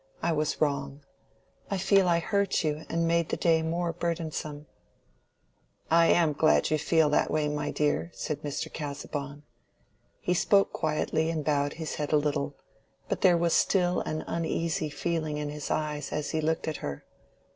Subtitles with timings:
[0.23, 1.01] I was wrong.
[1.69, 4.65] I fear I hurt you and made the day more burdensome."
[5.91, 8.73] "I am glad that you feel that, my dear," said Mr.
[8.73, 9.43] Casaubon.
[10.19, 12.55] He spoke quietly and bowed his head a little,
[13.09, 17.05] but there was still an uneasy feeling in his eyes as he looked at her.